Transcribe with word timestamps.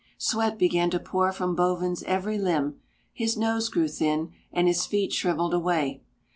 Sweat 0.17 0.57
began 0.57 0.89
to 0.89 0.99
pour 0.99 1.31
from 1.31 1.53
Bovin's 1.55 2.01
every 2.07 2.39
limb, 2.39 2.79
his 3.13 3.37
nose 3.37 3.69
grew 3.69 3.87
thin, 3.87 4.31
and 4.51 4.67
his 4.67 4.87
feet 4.87 5.13
shrivelled 5.13 5.53
away. 5.53 6.01